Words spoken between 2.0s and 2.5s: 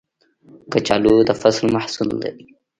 دی